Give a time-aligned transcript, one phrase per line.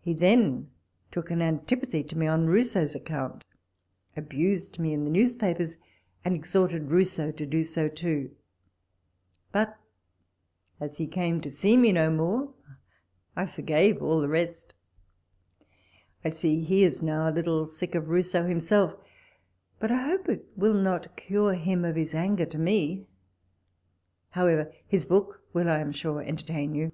[0.00, 0.70] He then
[1.10, 3.44] took an antipathy to me on Rousseau's account,
[4.16, 5.78] abused me in the newspapers,
[6.24, 8.30] and ex horted Rousseau to do so too:
[9.50, 9.76] but
[10.78, 12.54] as he came to see me no more,
[13.34, 14.74] I forgave all the rest.
[16.24, 17.00] I see 128 walpole's letters.
[17.02, 18.96] he now is a little sick of Rousseau liimself;
[19.80, 23.08] but I hope it will not cure him of his anger to me.
[24.30, 26.92] However, his book will I am sure entertain you.